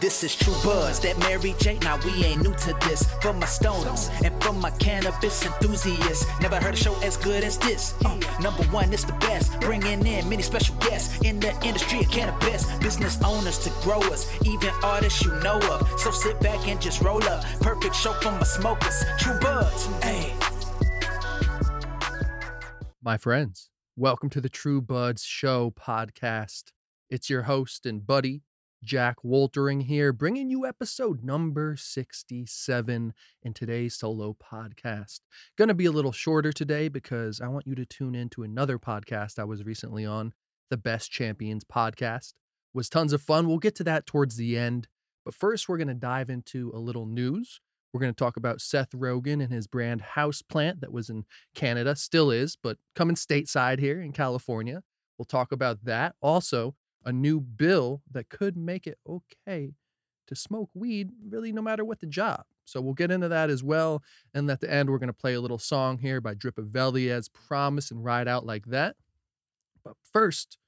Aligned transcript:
This 0.00 0.22
is 0.22 0.36
True 0.36 0.52
Buds, 0.62 1.00
that 1.00 1.18
Mary 1.20 1.54
J. 1.58 1.78
Now 1.78 1.98
we 2.04 2.22
ain't 2.22 2.42
new 2.42 2.52
to 2.54 2.76
this. 2.86 3.02
For 3.22 3.32
my 3.32 3.46
stoners 3.46 4.10
and 4.22 4.42
for 4.42 4.52
my 4.52 4.70
cannabis 4.72 5.44
enthusiasts, 5.46 6.26
never 6.40 6.56
heard 6.56 6.74
a 6.74 6.76
show 6.76 6.94
as 7.00 7.16
good 7.16 7.42
as 7.42 7.56
this. 7.56 7.94
Uh, 8.04 8.20
number 8.40 8.62
one, 8.64 8.92
it's 8.92 9.04
the 9.04 9.14
best. 9.14 9.58
Bringing 9.60 10.06
in 10.06 10.28
many 10.28 10.42
special 10.42 10.74
guests 10.76 11.18
in 11.22 11.40
the 11.40 11.50
industry 11.64 12.00
of 12.00 12.10
cannabis. 12.10 12.70
Business 12.76 13.18
owners 13.24 13.58
to 13.60 13.70
growers, 13.80 14.30
even 14.44 14.68
artists 14.84 15.24
you 15.24 15.32
know 15.40 15.58
of. 15.70 15.88
So 15.98 16.10
sit 16.10 16.38
back 16.40 16.68
and 16.68 16.78
just 16.78 17.00
roll 17.00 17.24
up. 17.24 17.44
Perfect 17.60 17.96
show 17.96 18.12
for 18.20 18.32
my 18.32 18.42
smokers. 18.42 19.02
True 19.18 19.38
Buds, 19.40 19.86
hey. 20.02 20.34
My 23.02 23.16
friends, 23.16 23.70
welcome 23.96 24.28
to 24.30 24.42
the 24.42 24.50
True 24.50 24.82
Buds 24.82 25.24
Show 25.24 25.70
podcast. 25.70 26.64
It's 27.08 27.30
your 27.30 27.42
host 27.42 27.86
and 27.86 28.06
buddy, 28.06 28.42
Jack 28.84 29.16
Woltering 29.24 29.82
here, 29.82 30.12
bringing 30.12 30.50
you 30.50 30.66
episode 30.66 31.24
number 31.24 31.76
67 31.76 33.14
in 33.42 33.54
today's 33.54 33.96
solo 33.96 34.36
podcast. 34.40 35.20
Going 35.56 35.68
to 35.68 35.74
be 35.74 35.86
a 35.86 35.92
little 35.92 36.12
shorter 36.12 36.52
today 36.52 36.88
because 36.88 37.40
I 37.40 37.48
want 37.48 37.66
you 37.66 37.74
to 37.74 37.84
tune 37.84 38.14
in 38.14 38.28
to 38.30 38.42
another 38.42 38.78
podcast 38.78 39.38
I 39.38 39.44
was 39.44 39.64
recently 39.64 40.04
on, 40.04 40.34
the 40.70 40.76
Best 40.76 41.10
Champions 41.10 41.64
podcast. 41.64 42.34
Was 42.74 42.88
tons 42.88 43.12
of 43.12 43.22
fun. 43.22 43.48
We'll 43.48 43.58
get 43.58 43.74
to 43.76 43.84
that 43.84 44.06
towards 44.06 44.36
the 44.36 44.56
end. 44.56 44.88
But 45.24 45.34
first, 45.34 45.68
we're 45.68 45.78
going 45.78 45.88
to 45.88 45.94
dive 45.94 46.30
into 46.30 46.70
a 46.74 46.78
little 46.78 47.06
news. 47.06 47.60
We're 47.92 48.00
going 48.00 48.14
to 48.14 48.24
talk 48.24 48.36
about 48.36 48.60
Seth 48.60 48.90
Rogen 48.90 49.42
and 49.42 49.52
his 49.52 49.66
brand 49.66 50.02
Houseplant 50.14 50.80
that 50.80 50.92
was 50.92 51.08
in 51.08 51.24
Canada, 51.54 51.96
still 51.96 52.30
is, 52.30 52.56
but 52.62 52.76
coming 52.94 53.16
stateside 53.16 53.78
here 53.78 54.00
in 54.00 54.12
California. 54.12 54.82
We'll 55.18 55.24
talk 55.24 55.50
about 55.50 55.84
that. 55.84 56.14
Also, 56.20 56.74
a 57.06 57.12
new 57.12 57.40
bill 57.40 58.02
that 58.10 58.28
could 58.28 58.56
make 58.56 58.86
it 58.86 58.98
okay 59.08 59.72
to 60.26 60.34
smoke 60.34 60.70
weed 60.74 61.10
really 61.26 61.52
no 61.52 61.62
matter 61.62 61.84
what 61.84 62.00
the 62.00 62.06
job. 62.06 62.44
So 62.64 62.80
we'll 62.80 62.94
get 62.94 63.12
into 63.12 63.28
that 63.28 63.48
as 63.48 63.62
well. 63.62 64.02
And 64.34 64.50
at 64.50 64.60
the 64.60 64.70
end, 64.70 64.90
we're 64.90 64.98
going 64.98 65.06
to 65.06 65.12
play 65.12 65.34
a 65.34 65.40
little 65.40 65.58
song 65.58 65.98
here 65.98 66.20
by 66.20 66.34
Dripavelli 66.34 67.08
as 67.08 67.28
Promise 67.28 67.92
and 67.92 68.04
ride 68.04 68.26
out 68.26 68.44
like 68.44 68.66
that. 68.66 68.96
But 69.84 69.94
first, 70.12 70.58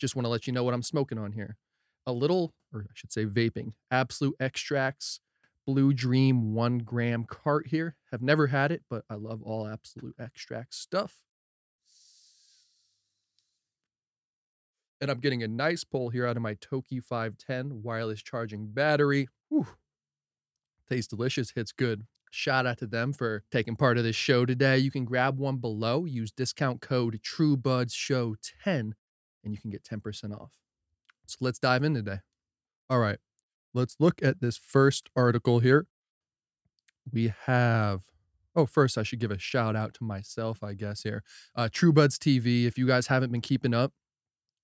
just 0.00 0.16
want 0.16 0.24
to 0.24 0.30
let 0.30 0.46
you 0.46 0.52
know 0.54 0.64
what 0.64 0.72
I'm 0.72 0.82
smoking 0.82 1.18
on 1.18 1.32
here. 1.32 1.58
A 2.06 2.12
little, 2.12 2.54
or 2.72 2.86
I 2.88 2.92
should 2.94 3.12
say 3.12 3.26
vaping, 3.26 3.74
Absolute 3.90 4.34
Extracts 4.40 5.20
Blue 5.66 5.92
Dream 5.92 6.54
one 6.54 6.78
gram 6.78 7.24
cart 7.24 7.66
here. 7.66 7.96
Have 8.12 8.22
never 8.22 8.46
had 8.46 8.72
it, 8.72 8.82
but 8.88 9.04
I 9.10 9.14
love 9.14 9.42
all 9.42 9.66
Absolute 9.66 10.14
Extract 10.18 10.72
stuff. 10.74 11.22
And 15.00 15.10
I'm 15.10 15.20
getting 15.20 15.42
a 15.42 15.48
nice 15.48 15.84
pull 15.84 16.08
here 16.08 16.26
out 16.26 16.36
of 16.36 16.42
my 16.42 16.54
Toki 16.54 17.00
510 17.00 17.82
wireless 17.82 18.22
charging 18.22 18.68
battery. 18.68 19.28
Whew. 19.48 19.66
Tastes 20.88 21.08
delicious, 21.08 21.50
hits 21.50 21.72
good. 21.72 22.06
Shout 22.30 22.66
out 22.66 22.78
to 22.78 22.86
them 22.86 23.12
for 23.12 23.44
taking 23.50 23.76
part 23.76 23.98
of 23.98 24.04
this 24.04 24.16
show 24.16 24.44
today. 24.46 24.78
You 24.78 24.90
can 24.90 25.04
grab 25.04 25.38
one 25.38 25.56
below, 25.56 26.04
use 26.04 26.30
discount 26.30 26.80
code 26.80 27.20
TrueBudsShow10, 27.22 28.64
and 28.66 28.94
you 29.44 29.58
can 29.58 29.70
get 29.70 29.84
10% 29.84 30.38
off. 30.38 30.52
So 31.26 31.36
let's 31.40 31.58
dive 31.58 31.82
in 31.82 31.94
today. 31.94 32.18
All 32.88 32.98
right, 32.98 33.18
let's 33.74 33.96
look 33.98 34.22
at 34.22 34.40
this 34.40 34.56
first 34.56 35.08
article 35.16 35.60
here. 35.60 35.86
We 37.12 37.32
have 37.46 38.02
Oh, 38.56 38.64
first, 38.64 38.96
I 38.96 39.02
should 39.02 39.18
give 39.18 39.30
a 39.30 39.38
shout 39.38 39.76
out 39.76 39.92
to 39.94 40.04
myself, 40.04 40.64
I 40.64 40.72
guess, 40.72 41.02
here. 41.02 41.22
Uh, 41.54 41.68
True 41.70 41.92
Buds 41.92 42.18
TV. 42.18 42.64
If 42.64 42.78
you 42.78 42.86
guys 42.86 43.08
haven't 43.08 43.30
been 43.30 43.42
keeping 43.42 43.74
up, 43.74 43.92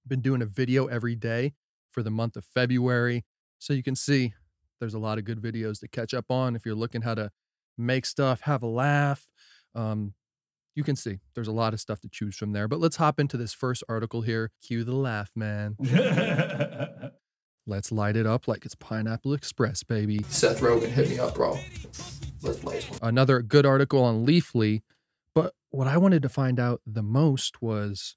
been 0.07 0.21
doing 0.21 0.43
a 0.43 0.47
video 0.47 0.87
every 0.87 1.15
day 1.15 1.55
for 1.91 2.03
the 2.03 2.11
month 2.11 2.37
of 2.37 2.45
February. 2.45 3.25
So 3.59 3.73
you 3.73 3.83
can 3.83 3.97
see 3.97 4.35
there's 4.81 4.95
a 4.95 4.99
lot 4.99 5.19
of 5.19 5.25
good 5.25 5.41
videos 5.41 5.81
to 5.81 5.89
catch 5.89 6.13
up 6.15 6.31
on 6.31 6.57
if 6.57 6.67
you're 6.67 6.75
looking 6.75 7.03
how 7.03 7.15
to 7.15 7.31
make 7.79 8.07
stuff, 8.07 8.43
have 8.43 8.63
a 8.63 8.67
laugh. 8.67 9.27
Um, 9.75 10.15
you 10.75 10.83
can 10.83 10.97
see 10.97 11.19
there's 11.35 11.49
a 11.49 11.53
lot 11.53 11.75
of 11.75 11.81
stuff 11.81 12.01
to 12.01 12.09
choose 12.09 12.37
from 12.37 12.53
there. 12.53 12.67
But 12.67 12.81
let's 12.81 12.97
hop 12.97 13.21
into 13.21 13.37
this 13.37 13.53
first 13.53 13.85
article 13.89 14.23
here. 14.23 14.51
Cue 14.67 14.85
the 14.85 14.97
laugh, 14.97 15.31
man. 15.37 15.77
let's 17.67 17.93
light 17.93 18.17
it 18.17 18.27
up 18.27 18.49
like 18.49 18.65
it's 18.65 18.75
Pineapple 18.75 19.35
Express, 19.35 19.83
baby. 19.83 20.25
Seth 20.29 20.61
Rogen, 20.61 20.89
hit 20.89 21.11
me 21.11 21.19
up, 21.19 21.35
bro. 21.35 21.59
Let's 22.43 22.59
play 22.59 22.83
Another 23.01 23.43
good 23.43 23.67
article 23.67 24.03
on 24.03 24.27
Leafly. 24.27 24.83
But 25.35 25.55
what 25.71 25.87
I 25.87 25.97
wanted 25.97 26.23
to 26.23 26.29
find 26.29 26.59
out 26.59 26.81
the 26.87 27.03
most 27.03 27.63
was 27.63 28.17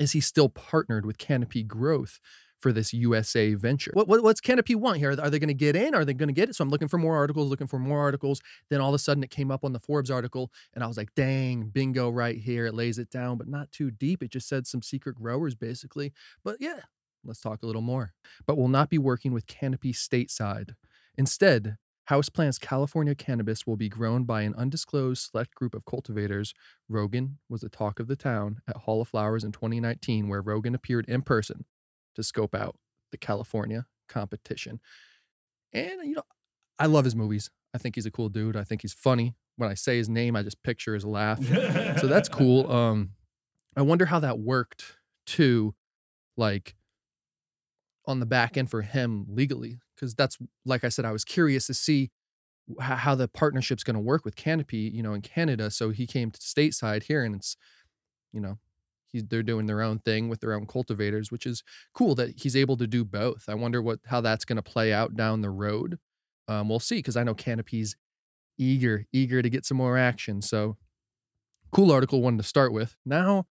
is 0.00 0.12
he 0.12 0.20
still 0.20 0.48
partnered 0.48 1.04
with 1.06 1.18
Canopy 1.18 1.62
Growth 1.62 2.18
for 2.58 2.72
this 2.72 2.92
USA 2.92 3.54
venture? 3.54 3.90
What, 3.94 4.08
what 4.08 4.22
what's 4.22 4.40
Canopy 4.40 4.74
want 4.74 4.98
here? 4.98 5.10
Are 5.10 5.30
they 5.30 5.38
going 5.38 5.48
to 5.48 5.54
get 5.54 5.76
in? 5.76 5.94
Are 5.94 6.04
they 6.04 6.14
going 6.14 6.28
to 6.28 6.34
get 6.34 6.48
it? 6.48 6.56
So 6.56 6.64
I'm 6.64 6.70
looking 6.70 6.88
for 6.88 6.98
more 6.98 7.14
articles, 7.16 7.50
looking 7.50 7.66
for 7.66 7.78
more 7.78 8.00
articles. 8.00 8.40
Then 8.70 8.80
all 8.80 8.88
of 8.88 8.94
a 8.94 8.98
sudden 8.98 9.22
it 9.22 9.30
came 9.30 9.50
up 9.50 9.64
on 9.64 9.72
the 9.72 9.78
Forbes 9.78 10.10
article, 10.10 10.50
and 10.74 10.82
I 10.82 10.86
was 10.86 10.96
like, 10.96 11.14
dang, 11.14 11.68
bingo 11.68 12.10
right 12.10 12.36
here. 12.36 12.66
It 12.66 12.74
lays 12.74 12.98
it 12.98 13.10
down, 13.10 13.36
but 13.36 13.46
not 13.48 13.70
too 13.72 13.90
deep. 13.90 14.22
It 14.22 14.32
just 14.32 14.48
said 14.48 14.66
some 14.66 14.82
secret 14.82 15.16
growers 15.16 15.54
basically. 15.54 16.12
But 16.42 16.56
yeah, 16.60 16.80
let's 17.24 17.40
talk 17.40 17.62
a 17.62 17.66
little 17.66 17.82
more. 17.82 18.14
But 18.46 18.56
we'll 18.56 18.68
not 18.68 18.90
be 18.90 18.98
working 18.98 19.32
with 19.32 19.46
Canopy 19.46 19.92
stateside. 19.92 20.74
Instead, 21.18 21.76
Houseplant's 22.10 22.58
California 22.58 23.14
cannabis 23.14 23.68
will 23.68 23.76
be 23.76 23.88
grown 23.88 24.24
by 24.24 24.42
an 24.42 24.52
undisclosed 24.56 25.30
select 25.30 25.54
group 25.54 25.76
of 25.76 25.84
cultivators. 25.84 26.52
Rogen 26.90 27.36
was 27.48 27.60
the 27.60 27.68
talk 27.68 28.00
of 28.00 28.08
the 28.08 28.16
town 28.16 28.58
at 28.66 28.78
Hall 28.78 29.00
of 29.00 29.06
Flowers 29.06 29.44
in 29.44 29.52
2019, 29.52 30.28
where 30.28 30.42
Rogen 30.42 30.74
appeared 30.74 31.08
in 31.08 31.22
person 31.22 31.66
to 32.16 32.24
scope 32.24 32.52
out 32.52 32.74
the 33.12 33.16
California 33.16 33.86
competition. 34.08 34.80
And, 35.72 36.02
you 36.02 36.16
know, 36.16 36.24
I 36.80 36.86
love 36.86 37.04
his 37.04 37.14
movies. 37.14 37.48
I 37.72 37.78
think 37.78 37.94
he's 37.94 38.06
a 38.06 38.10
cool 38.10 38.28
dude. 38.28 38.56
I 38.56 38.64
think 38.64 38.82
he's 38.82 38.92
funny. 38.92 39.36
When 39.54 39.70
I 39.70 39.74
say 39.74 39.96
his 39.96 40.08
name, 40.08 40.34
I 40.34 40.42
just 40.42 40.64
picture 40.64 40.94
his 40.94 41.04
laugh. 41.04 41.40
so 42.00 42.08
that's 42.08 42.28
cool. 42.28 42.70
Um, 42.80 43.10
I 43.76 43.82
wonder 43.82 44.06
how 44.06 44.18
that 44.18 44.40
worked 44.40 44.96
too, 45.26 45.76
like 46.36 46.74
on 48.04 48.18
the 48.18 48.26
back 48.26 48.56
end 48.56 48.68
for 48.68 48.82
him 48.82 49.26
legally 49.28 49.78
because 50.00 50.14
that's 50.14 50.38
like 50.64 50.84
I 50.84 50.88
said, 50.88 51.04
I 51.04 51.12
was 51.12 51.24
curious 51.24 51.66
to 51.66 51.74
see 51.74 52.10
how, 52.80 53.14
the 53.14 53.28
partnership's 53.28 53.82
going 53.82 53.94
to 53.94 54.00
work 54.00 54.24
with 54.24 54.36
Canopy, 54.36 54.90
you 54.94 55.02
know, 55.02 55.12
in 55.12 55.22
Canada. 55.22 55.70
So 55.70 55.90
he 55.90 56.06
came 56.06 56.30
to 56.30 56.38
stateside 56.38 57.04
here, 57.04 57.24
and 57.24 57.34
it's, 57.34 57.56
you 58.32 58.40
know, 58.40 58.58
he's 59.08 59.24
they're 59.24 59.42
doing 59.42 59.66
their 59.66 59.82
own 59.82 59.98
thing 59.98 60.28
with 60.28 60.40
their 60.40 60.54
own 60.54 60.66
cultivators, 60.66 61.30
which 61.30 61.46
is 61.46 61.62
cool 61.94 62.14
that 62.14 62.40
he's 62.40 62.56
able 62.56 62.76
to 62.76 62.86
do 62.86 63.04
both. 63.04 63.44
I 63.48 63.54
wonder 63.54 63.82
what 63.82 64.00
how 64.06 64.20
that's 64.20 64.44
going 64.44 64.56
to 64.56 64.62
play 64.62 64.92
out 64.92 65.16
down 65.16 65.40
the 65.40 65.50
road. 65.50 65.98
Um, 66.48 66.68
we'll 66.68 66.80
see 66.80 66.96
because 66.96 67.16
I 67.16 67.24
know 67.24 67.34
Canopy's 67.34 67.96
eager 68.58 69.06
eager 69.12 69.42
to 69.42 69.50
get 69.50 69.64
some 69.64 69.76
more 69.76 69.98
action. 69.98 70.42
So 70.42 70.76
cool 71.72 71.90
article 71.90 72.22
one 72.22 72.36
to 72.36 72.42
start 72.44 72.72
with. 72.72 72.96
Now 73.04 73.46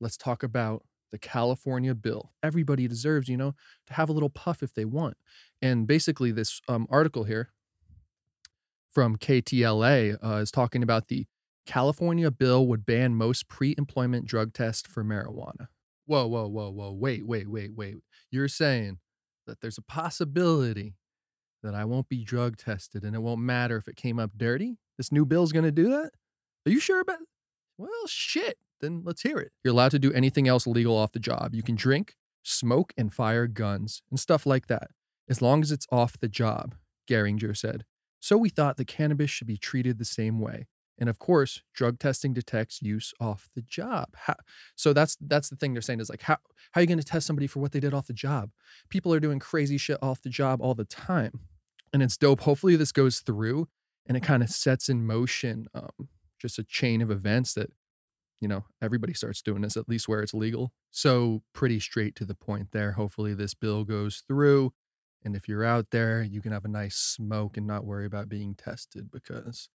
let's 0.00 0.16
talk 0.16 0.42
about 0.42 0.84
the 1.12 1.18
California 1.18 1.94
bill. 1.94 2.32
Everybody 2.42 2.88
deserves, 2.88 3.28
you 3.28 3.36
know, 3.36 3.54
to 3.86 3.94
have 3.94 4.08
a 4.08 4.12
little 4.12 4.30
puff 4.30 4.62
if 4.62 4.74
they 4.74 4.86
want. 4.86 5.16
And 5.60 5.86
basically, 5.86 6.32
this 6.32 6.60
um, 6.66 6.88
article 6.90 7.24
here 7.24 7.52
from 8.90 9.16
KTLA 9.16 10.16
uh, 10.24 10.36
is 10.36 10.50
talking 10.50 10.82
about 10.82 11.08
the 11.08 11.26
California 11.66 12.30
bill 12.30 12.66
would 12.66 12.84
ban 12.84 13.14
most 13.14 13.48
pre 13.48 13.74
employment 13.78 14.26
drug 14.26 14.52
tests 14.52 14.88
for 14.88 15.04
marijuana. 15.04 15.68
Whoa, 16.06 16.26
whoa, 16.26 16.48
whoa, 16.48 16.70
whoa. 16.70 16.92
Wait, 16.92 17.26
wait, 17.26 17.48
wait, 17.48 17.74
wait. 17.76 17.96
You're 18.30 18.48
saying 18.48 18.98
that 19.46 19.60
there's 19.60 19.78
a 19.78 19.82
possibility 19.82 20.94
that 21.62 21.74
I 21.74 21.84
won't 21.84 22.08
be 22.08 22.24
drug 22.24 22.56
tested 22.56 23.04
and 23.04 23.14
it 23.14 23.20
won't 23.20 23.40
matter 23.40 23.76
if 23.76 23.86
it 23.86 23.96
came 23.96 24.18
up 24.18 24.32
dirty? 24.36 24.78
This 24.96 25.12
new 25.12 25.24
bill's 25.24 25.52
going 25.52 25.64
to 25.64 25.70
do 25.70 25.90
that? 25.90 26.10
Are 26.66 26.70
you 26.70 26.80
sure 26.80 27.00
about? 27.00 27.18
Well, 27.78 28.06
shit 28.06 28.58
then 28.82 29.02
let's 29.04 29.22
hear 29.22 29.38
it. 29.38 29.52
You're 29.64 29.72
allowed 29.72 29.92
to 29.92 29.98
do 29.98 30.12
anything 30.12 30.46
else 30.46 30.66
legal 30.66 30.96
off 30.96 31.12
the 31.12 31.18
job. 31.18 31.54
You 31.54 31.62
can 31.62 31.74
drink, 31.74 32.16
smoke, 32.42 32.92
and 32.96 33.12
fire 33.12 33.46
guns 33.46 34.02
and 34.10 34.20
stuff 34.20 34.44
like 34.44 34.66
that, 34.66 34.90
as 35.28 35.40
long 35.40 35.62
as 35.62 35.72
it's 35.72 35.86
off 35.90 36.18
the 36.20 36.28
job, 36.28 36.74
Gieringer 37.08 37.54
said. 37.54 37.84
So 38.20 38.36
we 38.36 38.50
thought 38.50 38.76
the 38.76 38.84
cannabis 38.84 39.30
should 39.30 39.46
be 39.46 39.56
treated 39.56 39.98
the 39.98 40.04
same 40.04 40.38
way. 40.38 40.66
And 40.98 41.08
of 41.08 41.18
course, 41.18 41.62
drug 41.74 41.98
testing 41.98 42.32
detects 42.32 42.82
use 42.82 43.12
off 43.18 43.48
the 43.56 43.62
job. 43.62 44.10
How, 44.14 44.36
so 44.76 44.92
that's 44.92 45.16
that's 45.20 45.48
the 45.48 45.56
thing 45.56 45.72
they're 45.72 45.82
saying 45.82 46.00
is 46.00 46.10
like 46.10 46.22
how 46.22 46.36
how 46.72 46.78
are 46.78 46.82
you 46.82 46.86
going 46.86 46.98
to 47.00 47.04
test 47.04 47.26
somebody 47.26 47.46
for 47.46 47.60
what 47.60 47.72
they 47.72 47.80
did 47.80 47.94
off 47.94 48.06
the 48.06 48.12
job? 48.12 48.50
People 48.90 49.12
are 49.14 49.18
doing 49.18 49.38
crazy 49.38 49.78
shit 49.78 49.98
off 50.02 50.20
the 50.20 50.28
job 50.28 50.60
all 50.60 50.74
the 50.74 50.84
time, 50.84 51.40
and 51.92 52.02
it's 52.02 52.16
dope. 52.16 52.42
Hopefully, 52.42 52.76
this 52.76 52.92
goes 52.92 53.20
through 53.20 53.68
and 54.06 54.16
it 54.16 54.22
kind 54.22 54.42
of 54.42 54.50
sets 54.50 54.88
in 54.88 55.06
motion 55.06 55.66
um, 55.74 56.08
just 56.38 56.58
a 56.58 56.64
chain 56.64 57.00
of 57.00 57.10
events 57.10 57.54
that 57.54 57.70
you 58.42 58.48
know, 58.48 58.64
everybody 58.82 59.14
starts 59.14 59.40
doing 59.40 59.62
this, 59.62 59.76
at 59.76 59.88
least 59.88 60.08
where 60.08 60.20
it's 60.20 60.34
legal. 60.34 60.72
So, 60.90 61.42
pretty 61.52 61.78
straight 61.78 62.16
to 62.16 62.24
the 62.24 62.34
point 62.34 62.72
there. 62.72 62.92
Hopefully, 62.92 63.34
this 63.34 63.54
bill 63.54 63.84
goes 63.84 64.24
through. 64.26 64.72
And 65.24 65.36
if 65.36 65.48
you're 65.48 65.64
out 65.64 65.86
there, 65.92 66.24
you 66.24 66.42
can 66.42 66.50
have 66.50 66.64
a 66.64 66.68
nice 66.68 66.96
smoke 66.96 67.56
and 67.56 67.68
not 67.68 67.84
worry 67.84 68.04
about 68.04 68.28
being 68.28 68.56
tested 68.56 69.12
because 69.12 69.68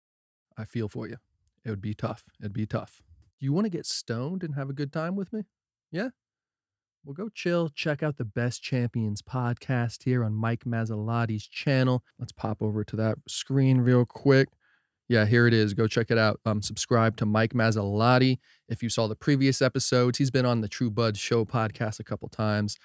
I 0.57 0.65
feel 0.65 0.89
for 0.89 1.07
you. 1.07 1.19
It 1.63 1.69
would 1.69 1.83
be 1.83 1.93
tough. 1.93 2.25
It'd 2.41 2.55
be 2.55 2.65
tough. 2.65 3.03
You 3.39 3.53
want 3.53 3.67
to 3.67 3.71
get 3.71 3.85
stoned 3.85 4.43
and 4.43 4.55
have 4.55 4.71
a 4.71 4.75
good 4.75 4.95
time 4.95 5.15
with 5.15 5.31
me? 5.31 5.43
Yeah? 5.93 6.09
well, 7.05 7.13
go 7.13 7.29
chill. 7.29 7.69
Check 7.69 8.03
out 8.03 8.17
the 8.17 8.25
Best 8.25 8.63
Champions 8.63 9.21
podcast 9.21 10.05
here 10.05 10.25
on 10.25 10.33
Mike 10.33 10.65
Mazzolati's 10.65 11.47
channel. 11.47 12.03
Let's 12.19 12.33
pop 12.33 12.63
over 12.63 12.83
to 12.83 12.97
that 12.97 13.19
screen 13.29 13.83
real 13.83 14.07
quick. 14.07 14.49
Yeah, 15.09 15.27
here 15.27 15.47
it 15.47 15.53
is. 15.53 15.75
Go 15.75 15.87
check 15.87 16.11
it 16.11 16.19
out. 16.19 16.41
Um, 16.47 16.62
subscribe 16.62 17.17
to 17.19 17.27
Mike 17.27 17.53
Mazzolati. 17.53 18.39
If 18.69 18.83
you 18.83 18.89
saw 18.89 19.06
the 19.06 19.17
previous 19.17 19.61
episodes, 19.61 20.19
he's 20.19 20.31
been 20.31 20.47
on 20.47 20.62
the 20.62 20.69
True 20.69 20.91
Bud 20.91 21.17
Show 21.17 21.45
podcast 21.45 22.01
a 22.01 22.05
couple 22.05 22.29
times. 22.29 22.79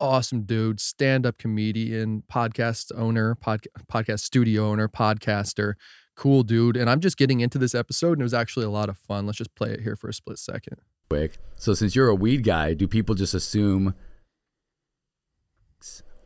Awesome 0.00 0.42
dude, 0.42 0.80
stand 0.80 1.26
up 1.26 1.38
comedian, 1.38 2.24
podcast 2.32 2.90
owner, 2.96 3.34
pod, 3.34 3.60
podcast 3.92 4.20
studio 4.20 4.68
owner, 4.68 4.88
podcaster. 4.88 5.74
Cool 6.16 6.42
dude. 6.42 6.76
And 6.76 6.90
I'm 6.90 7.00
just 7.00 7.16
getting 7.16 7.40
into 7.40 7.58
this 7.58 7.74
episode, 7.74 8.12
and 8.12 8.22
it 8.22 8.24
was 8.24 8.34
actually 8.34 8.66
a 8.66 8.70
lot 8.70 8.88
of 8.88 8.98
fun. 8.98 9.26
Let's 9.26 9.38
just 9.38 9.54
play 9.54 9.70
it 9.70 9.80
here 9.80 9.96
for 9.96 10.08
a 10.08 10.14
split 10.14 10.38
second. 10.38 10.78
Quick. 11.08 11.38
So, 11.56 11.74
since 11.74 11.94
you're 11.94 12.08
a 12.08 12.14
weed 12.14 12.44
guy, 12.44 12.74
do 12.74 12.88
people 12.88 13.14
just 13.14 13.34
assume, 13.34 13.94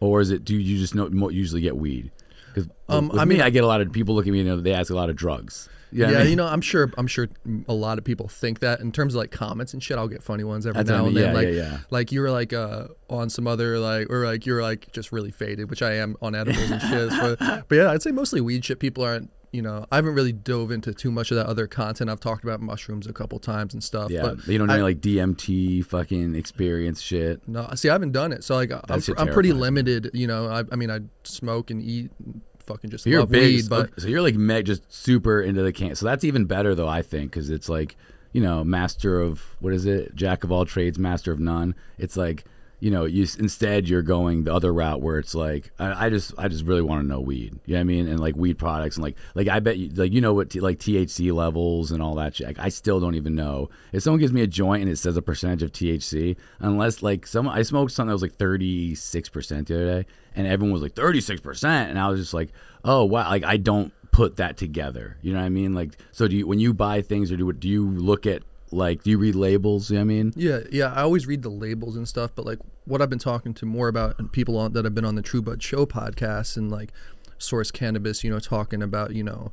or 0.00 0.20
is 0.20 0.30
it 0.30 0.44
do 0.44 0.56
you 0.56 0.78
just 0.78 0.94
know 0.94 1.28
usually 1.28 1.60
get 1.60 1.76
weed? 1.76 2.12
Because 2.54 2.68
Um, 2.88 3.10
I 3.18 3.24
me, 3.24 3.34
mean- 3.34 3.42
I 3.42 3.50
get 3.50 3.64
a 3.64 3.66
lot 3.66 3.80
of 3.80 3.92
people 3.92 4.14
look 4.14 4.26
at 4.26 4.32
me 4.32 4.46
and 4.46 4.64
they 4.64 4.72
ask 4.72 4.90
a 4.90 4.94
lot 4.94 5.10
of 5.10 5.16
drugs. 5.16 5.68
Yeah, 5.92 6.06
I 6.08 6.10
mean? 6.22 6.30
you 6.30 6.36
know, 6.36 6.46
I'm 6.46 6.60
sure. 6.60 6.90
I'm 6.98 7.06
sure 7.06 7.28
a 7.68 7.72
lot 7.72 7.98
of 7.98 8.04
people 8.04 8.26
think 8.26 8.58
that 8.60 8.80
in 8.80 8.90
terms 8.90 9.14
of 9.14 9.18
like 9.20 9.30
comments 9.30 9.74
and 9.74 9.80
shit. 9.82 9.96
I'll 9.96 10.08
get 10.08 10.24
funny 10.24 10.42
ones 10.42 10.66
every 10.66 10.82
That's 10.82 10.90
what 10.90 10.96
I 10.96 11.02
now 11.02 11.06
and 11.06 11.16
then. 11.16 11.24
Yeah, 11.28 11.32
like, 11.32 11.46
yeah, 11.46 11.52
yeah. 11.54 11.78
like 11.90 12.10
you 12.10 12.20
were 12.20 12.32
like 12.32 12.52
uh 12.52 12.88
on 13.08 13.30
some 13.30 13.46
other 13.46 13.78
like 13.78 14.10
or 14.10 14.24
like 14.24 14.44
you're 14.44 14.60
like 14.60 14.90
just 14.90 15.12
really 15.12 15.30
faded, 15.30 15.70
which 15.70 15.82
I 15.82 15.94
am 15.94 16.16
on 16.20 16.34
edibles 16.34 16.68
and 16.68 16.82
shit. 16.82 17.10
But 17.10 17.68
but 17.68 17.76
yeah, 17.76 17.92
I'd 17.92 18.02
say 18.02 18.10
mostly 18.10 18.40
weed 18.40 18.64
shit. 18.64 18.80
People 18.80 19.04
aren't. 19.04 19.30
You 19.54 19.62
know, 19.62 19.86
I 19.92 19.96
haven't 19.96 20.14
really 20.14 20.32
dove 20.32 20.72
into 20.72 20.92
too 20.92 21.12
much 21.12 21.30
of 21.30 21.36
that 21.36 21.46
other 21.46 21.68
content. 21.68 22.10
I've 22.10 22.18
talked 22.18 22.42
about 22.42 22.60
mushrooms 22.60 23.06
a 23.06 23.12
couple 23.12 23.38
times 23.38 23.72
and 23.72 23.82
stuff. 23.82 24.10
yeah, 24.10 24.22
but 24.22 24.46
you 24.48 24.58
don't 24.58 24.66
know 24.66 24.74
I- 24.74 24.78
any 24.78 24.82
like 24.82 25.00
DMT 25.00 25.86
fucking 25.86 26.34
experience 26.34 27.00
shit. 27.00 27.46
No, 27.46 27.70
see, 27.76 27.88
I 27.88 27.92
haven't 27.92 28.12
done 28.12 28.32
it, 28.32 28.42
so 28.42 28.56
like 28.56 28.72
I'm, 28.72 29.00
I'm 29.16 29.28
pretty 29.28 29.52
limited. 29.52 30.10
You 30.12 30.26
know, 30.26 30.48
I, 30.48 30.64
I 30.72 30.76
mean, 30.76 30.90
I 30.90 31.00
smoke 31.22 31.70
and 31.70 31.80
eat, 31.80 32.10
and 32.24 32.40
fucking 32.66 32.90
just 32.90 33.04
So 33.04 33.10
you're 33.10 33.20
love 33.20 33.30
big, 33.30 33.54
weed, 33.54 33.68
but 33.68 34.00
so 34.00 34.08
you're 34.08 34.22
like 34.22 34.34
me, 34.34 34.62
just 34.64 34.92
super 34.92 35.40
into 35.40 35.62
the 35.62 35.72
can. 35.72 35.94
So 35.94 36.04
that's 36.04 36.24
even 36.24 36.46
better 36.46 36.74
though, 36.74 36.88
I 36.88 37.02
think, 37.02 37.30
because 37.30 37.48
it's 37.48 37.68
like 37.68 37.96
you 38.32 38.40
know, 38.40 38.64
master 38.64 39.20
of 39.20 39.56
what 39.60 39.72
is 39.72 39.86
it? 39.86 40.16
Jack 40.16 40.42
of 40.42 40.50
all 40.50 40.64
trades, 40.64 40.98
master 40.98 41.30
of 41.30 41.38
none. 41.38 41.76
It's 41.96 42.16
like 42.16 42.44
you 42.84 42.90
know, 42.90 43.06
you 43.06 43.26
instead 43.38 43.88
you're 43.88 44.02
going 44.02 44.44
the 44.44 44.52
other 44.52 44.70
route 44.70 45.00
where 45.00 45.18
it's 45.18 45.34
like 45.34 45.70
I, 45.78 46.04
I 46.04 46.10
just 46.10 46.34
I 46.36 46.48
just 46.48 46.66
really 46.66 46.82
want 46.82 47.00
to 47.00 47.08
know 47.08 47.18
weed. 47.18 47.58
You 47.64 47.72
know 47.72 47.78
what 47.78 47.80
I 47.80 47.84
mean? 47.84 48.08
And 48.08 48.20
like 48.20 48.36
weed 48.36 48.58
products 48.58 48.96
and 48.96 49.02
like 49.02 49.16
like 49.34 49.48
I 49.48 49.58
bet 49.60 49.78
you 49.78 49.88
like 49.88 50.12
you 50.12 50.20
know 50.20 50.34
what 50.34 50.50
t- 50.50 50.60
like 50.60 50.80
THC 50.80 51.32
levels 51.32 51.92
and 51.92 52.02
all 52.02 52.14
that 52.16 52.36
shit. 52.36 52.46
Like, 52.46 52.58
I 52.58 52.68
still 52.68 53.00
don't 53.00 53.14
even 53.14 53.34
know. 53.34 53.70
If 53.94 54.02
someone 54.02 54.20
gives 54.20 54.34
me 54.34 54.42
a 54.42 54.46
joint 54.46 54.82
and 54.82 54.92
it 54.92 54.98
says 54.98 55.16
a 55.16 55.22
percentage 55.22 55.62
of 55.62 55.72
THC, 55.72 56.36
unless 56.58 57.02
like 57.02 57.26
some 57.26 57.48
I 57.48 57.62
smoked 57.62 57.92
something 57.92 58.08
that 58.08 58.16
was 58.16 58.20
like 58.20 58.36
36 58.36 59.30
percent 59.30 59.68
the 59.68 59.76
other 59.76 60.02
day, 60.02 60.06
and 60.36 60.46
everyone 60.46 60.74
was 60.74 60.82
like 60.82 60.94
36 60.94 61.40
percent, 61.40 61.88
and 61.88 61.98
I 61.98 62.10
was 62.10 62.20
just 62.20 62.34
like, 62.34 62.50
oh 62.84 63.06
wow, 63.06 63.30
like 63.30 63.44
I 63.44 63.56
don't 63.56 63.94
put 64.12 64.36
that 64.36 64.58
together. 64.58 65.16
You 65.22 65.32
know 65.32 65.38
what 65.38 65.46
I 65.46 65.48
mean? 65.48 65.72
Like 65.72 65.96
so 66.12 66.28
do 66.28 66.36
you 66.36 66.46
when 66.46 66.58
you 66.58 66.74
buy 66.74 67.00
things 67.00 67.32
or 67.32 67.38
do 67.38 67.50
do 67.54 67.66
you 67.66 67.88
look 67.88 68.26
at 68.26 68.42
like 68.74 69.02
do 69.02 69.10
you 69.10 69.18
read 69.18 69.34
labels? 69.34 69.90
You 69.90 69.96
know 69.96 70.02
I 70.02 70.04
mean? 70.04 70.32
Yeah, 70.36 70.60
yeah. 70.70 70.92
I 70.92 71.02
always 71.02 71.26
read 71.26 71.42
the 71.42 71.50
labels 71.50 71.96
and 71.96 72.08
stuff, 72.08 72.32
but 72.34 72.44
like 72.44 72.58
what 72.84 73.00
I've 73.00 73.10
been 73.10 73.18
talking 73.18 73.54
to 73.54 73.66
more 73.66 73.88
about 73.88 74.18
and 74.18 74.30
people 74.30 74.56
on, 74.58 74.72
that 74.72 74.84
have 74.84 74.94
been 74.94 75.04
on 75.04 75.14
the 75.14 75.22
True 75.22 75.42
Bud 75.42 75.62
Show 75.62 75.86
podcast 75.86 76.56
and 76.56 76.70
like 76.70 76.92
Source 77.38 77.70
Cannabis, 77.70 78.24
you 78.24 78.30
know, 78.30 78.40
talking 78.40 78.82
about, 78.82 79.14
you 79.14 79.22
know, 79.22 79.52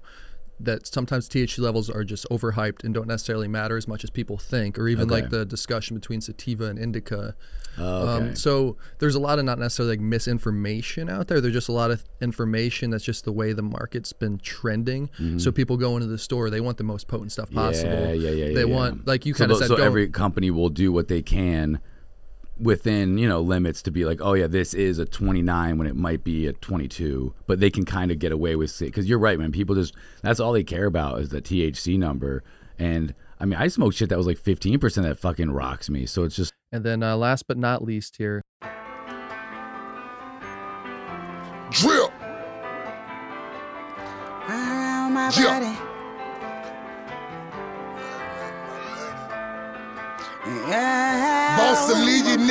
that 0.65 0.87
sometimes 0.87 1.27
THC 1.27 1.59
levels 1.59 1.89
are 1.89 2.03
just 2.03 2.27
overhyped 2.29 2.83
and 2.83 2.93
don't 2.93 3.07
necessarily 3.07 3.47
matter 3.47 3.77
as 3.77 3.87
much 3.87 4.03
as 4.03 4.09
people 4.09 4.37
think, 4.37 4.77
or 4.77 4.87
even 4.87 5.07
like 5.07 5.29
the 5.29 5.45
discussion 5.45 5.95
between 5.95 6.21
sativa 6.21 6.65
and 6.65 6.77
indica. 6.79 7.35
Oh, 7.77 8.07
okay. 8.07 8.27
Um, 8.29 8.35
so 8.35 8.77
there's 8.99 9.15
a 9.15 9.19
lot 9.19 9.39
of 9.39 9.45
not 9.45 9.59
necessarily 9.59 9.97
like 9.97 10.01
misinformation 10.01 11.09
out 11.09 11.27
there. 11.27 11.39
There's 11.39 11.53
just 11.53 11.69
a 11.69 11.73
lot 11.73 11.91
of 11.91 12.03
information 12.21 12.89
that's 12.89 13.03
just 13.03 13.25
the 13.25 13.31
way 13.31 13.53
the 13.53 13.61
market's 13.61 14.13
been 14.13 14.39
trending. 14.39 15.09
So 15.39 15.51
people 15.51 15.77
go 15.77 15.95
into 15.95 16.07
the 16.07 16.17
store, 16.17 16.49
they 16.49 16.61
want 16.61 16.77
the 16.77 16.83
most 16.83 17.07
potent 17.07 17.31
stuff 17.31 17.51
possible. 17.51 17.91
Mm-hmm. 17.91 18.21
Yeah, 18.21 18.29
yeah, 18.29 18.45
yeah. 18.47 18.53
They 18.53 18.69
yeah. 18.69 18.75
want 18.75 19.07
like 19.07 19.25
you 19.25 19.33
So 19.33 19.39
kind 19.39 19.51
of 19.51 19.57
said. 19.59 19.67
So 19.67 19.75
every 19.75 20.07
company 20.09 20.51
will 20.51 20.69
do 20.69 20.91
what 20.91 21.07
they 21.07 21.21
can 21.21 21.79
within 22.59 23.17
you 23.17 23.27
know 23.27 23.41
limits 23.41 23.81
to 23.83 23.91
be 23.91 24.05
like, 24.05 24.19
oh 24.21 24.33
yeah, 24.33 24.47
this 24.47 24.73
is 24.73 24.99
a 24.99 25.05
29 25.05 25.77
when 25.77 25.87
it 25.87 25.95
might 25.95 26.23
be 26.23 26.47
a 26.47 26.53
22, 26.53 27.33
but 27.47 27.59
they 27.59 27.69
can 27.69 27.85
kind 27.85 28.11
of 28.11 28.19
get 28.19 28.31
away 28.31 28.55
with 28.55 28.81
it 28.81 28.85
because 28.85 29.07
you're 29.09 29.19
right, 29.19 29.39
man. 29.39 29.51
People 29.51 29.75
just 29.75 29.93
that's 30.21 30.39
all 30.39 30.53
they 30.53 30.63
care 30.63 30.85
about 30.85 31.19
is 31.19 31.29
the 31.29 31.41
THC 31.41 31.97
number, 31.97 32.43
and 32.77 33.13
I 33.39 33.45
mean, 33.45 33.59
I 33.59 33.67
smoke 33.69 33.93
shit 33.93 34.09
that 34.09 34.17
was 34.17 34.27
like 34.27 34.37
15 34.37 34.79
percent 34.79 35.07
that 35.07 35.17
fucking 35.17 35.51
rocks 35.51 35.89
me. 35.89 36.05
So 36.05 36.23
it's 36.23 36.35
just 36.35 36.53
And 36.71 36.83
then 36.83 37.01
uh, 37.03 37.15
last 37.17 37.47
but 37.47 37.57
not 37.57 37.83
least 37.83 38.17
here, 38.17 38.41
Drip. 41.71 42.11
around 44.47 45.13
my 45.13 45.31
Yeah. 45.35 45.59
body. 45.59 45.70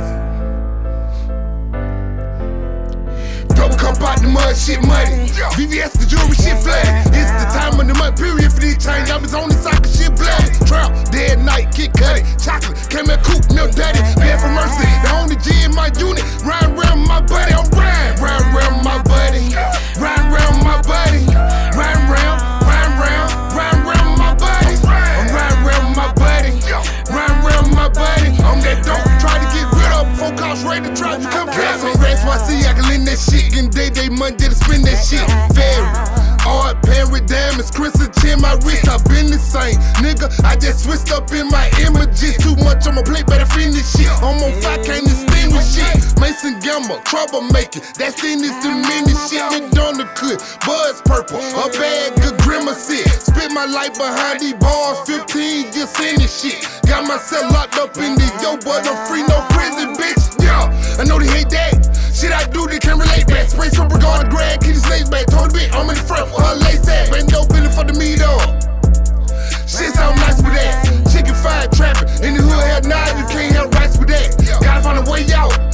Double 3.50 3.78
cup 3.78 4.02
out 4.02 4.22
the 4.22 4.28
mud, 4.28 4.56
shit 4.56 4.82
muddy. 4.86 5.28
VVS 5.56 6.00
the 6.00 6.06
jewelry, 6.06 6.36
shit 6.36 6.62
flooded. 6.64 7.14
It's 7.16 7.32
the 7.32 7.48
time 7.52 7.80
of 7.80 7.88
the 7.88 7.94
month 7.96 8.18
period 8.18 8.52
for 8.52 8.60
these 8.60 8.84
chain 8.84 9.06
numbers 9.08 9.34
on 9.34 9.50
the 9.50 9.56
soccer, 9.56 9.88
shit 9.88 10.16
bloody. 10.16 10.52
Trap, 10.66 10.92
dead 11.12 11.40
night, 11.40 11.76
get 11.76 11.94
cutty. 11.94 12.24
Chocolate, 12.40 12.78
came 12.90 13.10
in 13.10 13.20
coupe, 13.24 13.48
milk 13.54 13.72
daddy. 13.72 14.00
Bed 14.20 14.40
for 14.40 14.52
mercy, 14.52 14.88
the 15.04 15.12
only 15.20 15.36
G 15.40 15.52
in 15.64 15.76
my 15.76 15.92
unit. 16.00 16.24
Ride 16.44 16.68
around 16.76 17.08
my 17.08 17.22
buddy, 17.22 17.35
that 33.16 33.32
shit. 33.32 33.52
Getting 33.52 33.70
day 33.70 33.90
day 33.90 34.10
Monday 34.10 34.48
to 34.52 34.56
spend 34.56 34.84
that 34.86 35.00
shit. 35.00 35.24
Very. 35.56 35.88
Art 36.46 36.78
pan 36.86 37.10
with 37.10 37.26
diamonds, 37.26 37.72
Christian 37.72 38.12
chin, 38.22 38.38
my 38.38 38.54
wrist, 38.62 38.86
i 38.86 39.02
been 39.10 39.34
the 39.34 39.42
same. 39.42 39.82
Nigga, 39.98 40.30
I 40.46 40.54
just 40.56 40.86
switched 40.86 41.10
up 41.10 41.32
in 41.34 41.50
my 41.50 41.66
images. 41.82 42.38
Too 42.38 42.54
much 42.62 42.86
on 42.86 42.96
my 42.96 43.01
plate, 43.01 43.25
better 43.25 43.50
finish 43.50 43.82
shit. 43.82 44.12
I'm 44.22 44.38
on 44.38 44.54
fire, 44.62 44.78
can't 44.86 45.01
distinguish 45.10 45.74
shit. 45.74 45.89
Mason 46.22 46.62
Gamble, 46.62 47.01
troublemaking. 47.01 47.82
That 47.98 48.13
scene 48.20 48.46
is 48.46 48.54
mini 48.62 49.18
shit. 49.25 49.42
McDonald 49.58 50.13
could. 50.13 50.38
Buzz 50.62 51.01
purple, 51.01 51.42
a 51.42 51.66
bag 51.74 52.13
of 52.22 52.38
grimace. 52.46 52.94
Spit 53.25 53.50
my 53.50 53.66
life 53.66 53.98
behind 53.98 54.39
these 54.42 54.60
bars, 54.62 55.01
15 55.10 55.74
just 55.74 55.98
in 55.98 56.22
this 56.22 56.46
shit. 56.46 56.62
Got 56.86 57.10
myself 57.10 57.50
locked 57.50 57.82
up 57.82 57.98
in 57.98 58.13
the 58.22 58.28
yo, 58.46 58.62
but 58.62 58.86
I'm 58.86 59.01
free, 59.10 59.25
no 59.25 59.42
prison, 59.50 59.98
bitch. 59.98 60.22
Yeah, 60.46 60.70
I 61.01 61.04
know 61.10 61.18
they 61.18 61.32
hate 61.34 61.50
that. 61.50 61.74
Shit 62.16 62.32
I 62.32 62.46
do, 62.48 62.66
they 62.68 62.80
can 62.80 62.96
relate 62.96 63.05
back. 63.46 63.52
Spray 63.52 63.70
some 63.70 63.90
regard 63.90 64.25
to 64.25 64.30
grab, 64.30 64.62
keep 64.62 64.74
the 64.74 64.82
snakes 64.82 65.10
back. 65.10 65.28
Told 65.28 65.52
the 65.52 65.60
bitch, 65.60 65.74
I'm 65.74 65.90
in 65.90 65.96
the 65.96 66.02
front 66.02 66.32
with 66.32 66.46
her 66.46 66.56
lace 66.56 66.88
at. 66.88 67.12
Bend 67.12 67.34
over, 67.34 67.70
for 67.70 67.84
the 67.84 67.94
meat 67.94 68.22
up. 68.22 68.42
Shit 69.68 69.94
sound 69.94 70.18
nice 70.18 70.38
with 70.38 70.54
that. 70.54 70.86
Chicken 71.12 71.36
fried 71.36 71.72
trapping. 71.72 72.08
In 72.24 72.36
the 72.36 72.42
hood, 72.42 72.64
hell 72.64 72.82
nah, 72.86 73.06
you 73.20 73.25
can't 73.28 73.56
have 73.56 73.74
rights 73.74 73.98
with 73.98 74.10
that. 74.10 74.62
Gotta 74.62 74.82
find 74.82 75.08
a 75.08 75.12
way 75.12 75.25
out. 75.34 75.64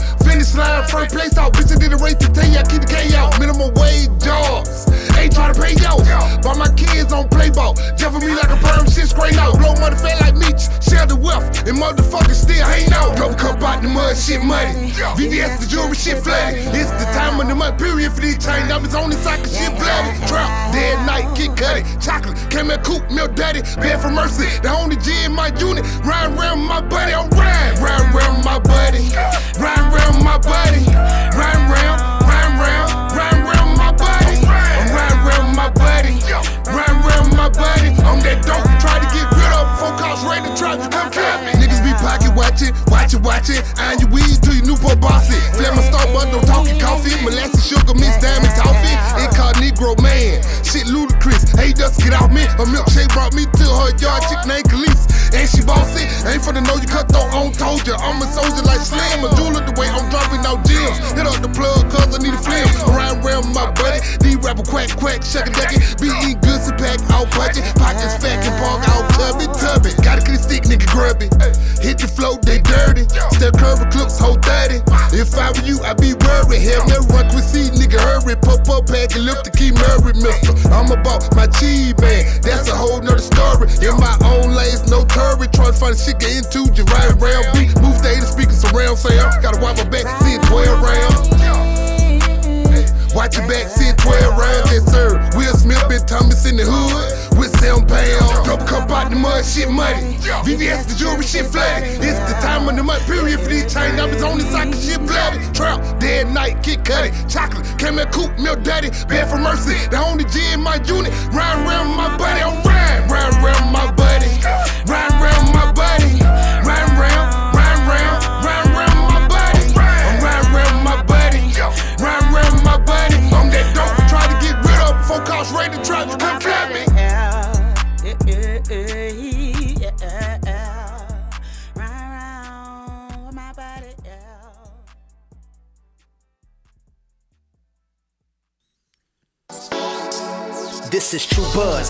Finish 0.42 0.56
line, 0.56 0.88
first 0.88 1.14
place 1.14 1.38
out. 1.38 1.54
Bitch, 1.54 1.72
I 1.72 1.78
did 1.78 1.94
a 1.94 1.98
race 1.98 2.16
to 2.16 2.28
tell 2.34 2.50
ya, 2.50 2.64
keep 2.64 2.82
the 2.82 2.88
K 2.88 3.14
out. 3.16 3.40
Minimum 3.40 3.74
wage 3.76 4.10
jobs. 4.18 4.90
Ain't 5.14 5.34
trying 5.38 5.54
to 5.54 5.62
pay 5.62 5.78
yo. 5.78 6.02
Buy 6.42 6.58
my 6.58 6.66
kids 6.74 7.14
on 7.14 7.30
play 7.30 7.52
ball. 7.52 7.76
Jeff 7.94 8.14
me 8.18 8.34
like 8.34 8.50
a 8.50 8.58
perm, 8.58 8.90
shit 8.90 9.06
straight 9.06 9.38
out. 9.38 9.54
Blow 9.60 9.78
money 9.78 9.96
fat 10.02 10.18
like 10.22 10.34
Meech. 10.34 10.66
Share 10.82 11.06
the 11.06 11.16
wealth. 11.16 11.46
And 11.70 11.78
motherfuckers 11.78 12.42
still 12.42 12.66
hang 12.66 12.92
out. 12.92 13.18
Double 13.18 13.36
cup 13.36 13.62
out 13.62 13.84
the 13.84 13.90
mud, 13.90 14.18
shit 14.18 14.42
muddy. 14.42 14.90
VVS 15.14 15.62
the 15.62 15.68
jewelry, 15.68 15.94
shit 15.94 16.18
flooded. 16.24 16.74
It's 16.74 16.90
the 16.98 17.06
time 17.14 17.40
of 17.40 17.48
the 17.48 17.54
month 17.54 17.78
period 17.78 18.12
for 18.12 18.22
these 18.22 18.44
chain 18.44 18.68
numbers 18.68 18.96
on 18.96 19.12
the 19.12 19.18
soccer, 19.22 19.46
shit 19.46 19.78
bloody. 19.78 20.18
Trap, 20.26 20.74
dead 20.74 21.06
night, 21.06 21.30
get 21.38 21.56
cutty. 21.56 21.86
Chocolate, 22.02 22.38
came 22.50 22.72
in 22.72 22.82
coupe, 22.82 23.06
milk 23.12 23.36
daddy. 23.36 23.62
Bed 23.78 24.02
for 24.02 24.10
mercy. 24.10 24.50
The 24.66 24.74
only 24.74 24.98
G 24.98 25.14
in 25.24 25.34
my 25.34 25.54
unit. 25.62 25.86
Ride 26.02 26.34
around 26.34 26.66
my 26.66 26.82
buddy, 26.82 27.14
I'm 27.14 27.30
riding. 27.30 27.78
Ride 27.78 28.10
around 28.10 28.44
my 28.44 28.58
buddy. 28.58 29.06
Ride 29.62 29.86
around 29.94 30.24
my 30.24 30.31
my 30.32 30.38
body. 30.40 30.80
Round 31.36 31.64
round, 31.68 32.00
round 32.24 32.56
round, 32.56 32.88
round 33.12 33.40
round 33.44 33.72
my 33.76 33.92
buddy. 33.92 34.40
I'm 34.48 34.88
round 34.96 35.20
round 35.28 35.56
my 35.60 35.68
body. 35.76 36.16
Round 36.72 36.98
round 37.04 37.36
my 37.36 37.50
buddy. 37.52 37.92
I'm 38.08 38.24
that 38.24 38.40
dope, 38.48 38.64
try 38.80 38.96
to 39.04 39.08
get 39.12 39.28
rid 39.28 39.52
of. 39.52 39.68
Phone 39.76 40.00
calls, 40.00 40.24
ready 40.24 40.48
to 40.48 40.56
try 40.56 40.80
to 40.80 40.88
come 40.88 41.12
kill 41.12 41.36
me. 41.44 41.52
Niggas 41.60 41.84
be 41.84 41.92
pocket 42.00 42.32
watching, 42.32 42.72
watching, 42.88 43.20
watching. 43.28 43.60
watch. 43.60 43.80
Iron 43.84 44.00
your 44.00 44.08
weed 44.08 44.40
till 44.40 44.56
you 44.56 44.64
Newport 44.64 45.04
bossy. 45.04 45.36
Flare 45.60 45.76
my 45.76 45.84
star 45.84 46.08
but 46.16 46.32
don't 46.32 46.48
talking 46.48 46.80
coffee. 46.80 47.12
Molasses, 47.28 47.68
sugar, 47.68 47.96
mixed 48.00 48.24
diamond 48.24 48.56
toffee. 48.56 48.96
It 49.20 49.36
called 49.36 49.60
Negro 49.60 50.00
man. 50.00 50.40
Shit 50.64 50.88
ludicrous. 50.88 51.52
Hey, 51.60 51.76
dust, 51.76 52.00
get 52.00 52.16
off 52.16 52.32
me. 52.32 52.48
A 52.48 52.64
milkshake 52.72 53.12
brought 53.12 53.36
me 53.36 53.44
to 53.52 53.66
her 53.84 53.92
yard. 54.00 54.24
Chick 54.32 54.48
named 54.48 54.72
Khalees. 54.72 55.12
And 55.32 55.48
she 55.48 55.64
bossy, 55.64 56.04
ain't 56.28 56.44
for 56.44 56.52
the 56.52 56.60
know 56.60 56.76
you 56.76 56.88
cut 56.88 57.08
though 57.08 57.24
on 57.32 57.56
told 57.56 57.88
you. 57.88 57.96
I'm 57.96 58.20
a 58.20 58.28
soldier 58.28 58.64
like 58.68 58.84
Slim, 58.84 59.24
a 59.24 59.32
jeweler 59.40 59.64
the 59.64 59.72
way 59.80 59.88
I'm 59.88 60.04
dropping 60.12 60.44
out 60.44 60.68
gems. 60.68 61.00
Hit 61.16 61.24
up 61.24 61.40
the 61.40 61.48
plug, 61.48 61.88
cause 61.88 62.12
I 62.12 62.20
need 62.20 62.36
a 62.36 62.42
flim. 62.42 62.68
Around 62.92 63.24
around 63.24 63.48
my 63.56 63.72
buddy, 63.80 64.04
D 64.20 64.36
rapper 64.44 64.64
quack 64.68 64.92
quack, 65.00 65.24
shuck 65.24 65.48
a 65.48 65.52
ducky. 65.56 65.80
Be 66.04 66.12
eating 66.28 66.42
good, 66.44 66.60
so 66.60 66.76
pack 66.76 67.00
out 67.16 67.32
budget. 67.36 67.64
Pockets 67.80 68.20
fat, 68.20 68.44
can 68.44 68.56
park 68.60 68.84
out 68.92 69.08
tubby 69.16 69.48
tubby. 69.56 69.92
Gotta 70.04 70.22
get 70.24 70.36
a 70.36 70.42
stick, 70.42 70.64
nigga 70.68 70.88
grubby. 70.92 71.28
Hit 71.80 71.98
the 71.98 72.08
float, 72.08 72.44
they 72.44 72.60
dirty. 72.60 73.08
Step 73.38 73.56
curve, 73.56 73.82
clips, 73.92 74.20
hold 74.20 74.44
30. 74.44 74.84
If 75.16 75.32
I 75.40 75.52
were 75.52 75.64
you, 75.64 75.80
I'd 75.84 75.98
be 75.98 76.12
worried. 76.12 76.60
Hell, 76.60 76.84
never 76.88 77.08
run 77.12 77.28
quick 77.32 77.48
seat, 77.48 77.72
nigga, 77.76 78.00
hurry. 78.00 78.36
Pop 78.36 78.68
up, 78.68 78.88
pack 78.88 79.16
and 79.16 79.26
lift 79.28 79.48
the 79.48 79.52
key, 79.52 79.72
Murray, 79.72 80.16
mister. 80.16 80.54
I'm 80.72 80.92
about 80.92 81.28
my 81.36 81.48
cheese, 81.48 81.96
man. 82.00 82.24
That's 82.44 82.68
a 82.68 82.76
whole 82.76 83.00
nother 83.00 83.24
story. 83.24 83.68
In 83.80 83.96
my 84.00 84.16
own 84.24 84.31
curry. 85.12 85.48
Trying 85.52 85.74
to 85.74 85.80
find 85.80 85.98
shit, 85.98 86.20
get 86.20 86.40
into 86.40 86.72
you, 86.74 86.84
right 86.90 87.12
around 87.20 87.44
beat. 87.54 87.76
Move 87.84 88.00
the 88.02 88.12
80 88.16 88.26
speakers 88.26 88.60
surround 88.64 88.98
sound. 88.98 89.44
Gotta 89.44 89.60
wipe 89.60 89.78
my 89.78 89.88
back, 89.88 90.08
see 90.24 90.36
it 90.36 90.44
12 90.48 90.82
rounds. 90.82 91.42
Watch 93.14 93.36
your 93.36 93.46
back, 93.46 93.68
sit 93.68 93.98
12 93.98 94.38
rounds, 94.40 94.72
yes 94.72 94.86
sir. 94.90 95.20
Will 95.36 95.54
Smith 95.54 95.84
been 95.90 96.06
Thomas 96.06 96.46
in 96.46 96.56
the 96.56 96.64
hood 96.64 97.38
with 97.38 97.52
seven 97.60 97.86
pounds. 97.86 98.48
Double 98.48 98.66
cup 98.66 98.90
out 98.90 99.10
the 99.10 99.18
mud, 99.18 99.44
shit 99.44 99.70
muddy. 99.70 100.16
VVS 100.48 100.88
the 100.88 100.96
jewelry, 100.96 101.24
shit 101.24 101.46
flooded. 101.48 102.00
It's 102.00 102.20
the 102.32 102.40
time 102.40 102.70
of 102.70 102.76
the 102.78 102.84
month 102.84 103.06
period 103.06 103.40
for 103.42 103.50
these 103.50 103.72
chain 103.72 103.98
numbers 103.98 104.24
on 104.24 104.38
this 104.38 104.50
socket, 104.50 104.80
shit 104.80 105.00
bloody. 105.06 105.44
Trap, 105.52 106.00
dead 106.00 106.32
night, 106.32 106.64
get 106.64 106.86
cutty. 106.86 107.12
Chocolate, 107.28 107.68
caramel 107.78 108.06
coupe, 108.08 108.32
milk 108.40 108.64
daddy. 108.64 108.90
Bad 109.12 109.30
for 109.30 109.38
mercy, 109.38 109.76
the 109.90 110.00
only 110.00 110.24
G 110.26 110.40
in 110.54 110.62
my 110.62 110.76
unit. 110.88 111.12
Ride 111.36 111.60
around 111.68 111.96
my 111.98 112.16
buddy, 112.18 112.42
I'm 112.42 112.64
riding. 112.64 112.81
Around 113.22 113.44
with 113.44 113.62
my 113.72 113.92
buddy. 113.92 114.34
Ride 114.90 115.12
around 115.22 115.41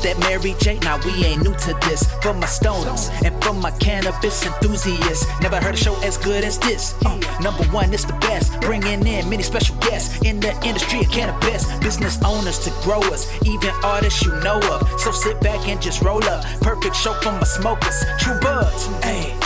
that 0.01 0.19
Mary 0.19 0.55
J. 0.59 0.79
Now 0.79 0.97
we 1.05 1.25
ain't 1.25 1.43
new 1.43 1.53
to 1.53 1.73
this. 1.81 2.03
For 2.21 2.33
my 2.33 2.47
stoners 2.47 3.09
and 3.23 3.43
for 3.43 3.53
my 3.53 3.71
cannabis 3.71 4.45
enthusiasts, 4.45 5.25
never 5.41 5.57
heard 5.57 5.75
a 5.75 5.77
show 5.77 5.95
as 6.01 6.17
good 6.17 6.43
as 6.43 6.57
this. 6.59 6.95
Uh, 7.05 7.19
number 7.41 7.63
one, 7.65 7.93
it's 7.93 8.05
the 8.05 8.13
best. 8.13 8.59
Bringing 8.61 9.05
in 9.05 9.29
many 9.29 9.43
special 9.43 9.75
guests 9.77 10.21
in 10.23 10.39
the 10.39 10.51
industry 10.65 10.99
of 11.01 11.11
cannabis. 11.11 11.65
Business 11.79 12.21
owners 12.23 12.59
to 12.59 12.71
growers, 12.83 13.27
even 13.45 13.71
artists 13.83 14.23
you 14.23 14.31
know 14.41 14.59
of. 14.71 14.87
So 14.99 15.11
sit 15.11 15.39
back 15.41 15.67
and 15.67 15.81
just 15.81 16.01
roll 16.01 16.23
up. 16.25 16.43
Perfect 16.61 16.95
show 16.95 17.13
for 17.13 17.31
my 17.31 17.43
smokers. 17.43 18.03
True 18.19 18.39
buds. 18.39 18.85
hey. 19.03 19.40